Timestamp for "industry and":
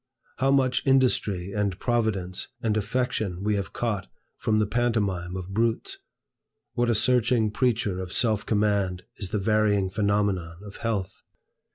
0.87-1.77